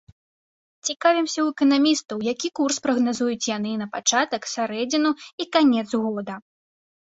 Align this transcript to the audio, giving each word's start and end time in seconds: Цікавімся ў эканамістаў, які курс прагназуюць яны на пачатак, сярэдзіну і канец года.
Цікавімся 0.87 1.33
ў 1.41 1.47
эканамістаў, 1.55 2.17
які 2.33 2.47
курс 2.59 2.79
прагназуюць 2.87 3.49
яны 3.57 3.75
на 3.83 3.87
пачатак, 3.97 4.41
сярэдзіну 4.55 5.11
і 5.45 5.49
канец 5.59 5.87
года. 6.07 6.35